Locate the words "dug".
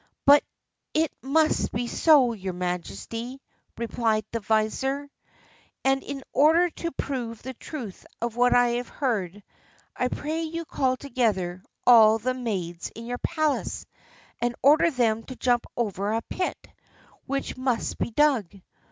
18.09-18.47